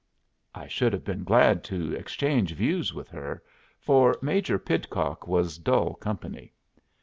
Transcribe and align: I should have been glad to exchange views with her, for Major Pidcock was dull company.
I 0.55 0.65
should 0.65 0.93
have 0.93 1.03
been 1.03 1.23
glad 1.23 1.63
to 1.65 1.93
exchange 1.93 2.53
views 2.55 2.91
with 2.91 3.07
her, 3.09 3.43
for 3.79 4.15
Major 4.19 4.57
Pidcock 4.57 5.27
was 5.27 5.59
dull 5.59 5.93
company. 5.93 6.53